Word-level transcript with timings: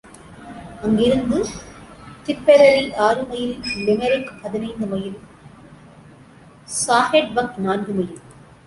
அங்கிருந்து 0.85 1.39
திப்பெரரி 2.25 2.85
ஆறுமைல் 3.07 3.53
லிமெரிக் 3.87 4.33
பதினைந்து 4.41 4.87
மைல் 4.87 5.15
ஸாஹெட்பக் 6.79 7.55
நான்குமைல். 7.67 8.15